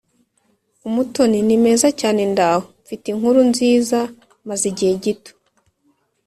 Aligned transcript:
Umutoni 0.87 1.39
Ni 1.47 1.57
meza 1.63 1.87
cyane 1.99 2.21
ndaho 2.31 2.61
Mfite 2.83 3.05
inkuru 3.13 3.39
nziza 3.51 3.99
Maze 4.47 4.63
igihe 4.71 4.93
gito 5.03 5.31